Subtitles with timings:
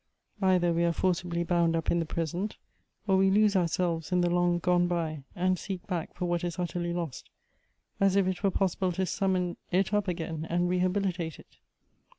[0.41, 2.57] Either we are forcibly bound up in the present,
[3.05, 6.57] or we lose ourselves in the long gone by, and seek back for what is
[6.57, 7.29] utterly lost,
[7.99, 11.57] as if it were possible to summon it up again, and rehabilitate it.